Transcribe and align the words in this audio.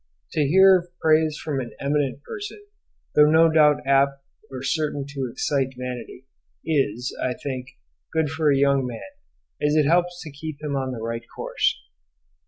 To 0.31 0.41
hear 0.43 0.79
of 0.79 0.87
praise 0.99 1.37
from 1.37 1.59
an 1.59 1.73
eminent 1.79 2.23
person, 2.23 2.59
though 3.13 3.29
no 3.29 3.51
doubt 3.51 3.85
apt 3.85 4.23
or 4.49 4.63
certain 4.63 5.05
to 5.09 5.29
excite 5.31 5.75
vanity, 5.77 6.25
is, 6.65 7.15
I 7.21 7.35
think, 7.35 7.67
good 8.11 8.27
for 8.31 8.51
a 8.51 8.57
young 8.57 8.87
man, 8.87 9.11
as 9.61 9.75
it 9.75 9.85
helps 9.85 10.19
to 10.23 10.31
keep 10.31 10.59
him 10.59 10.75
in 10.75 10.89
the 10.91 11.03
right 11.03 11.21
course. 11.35 11.79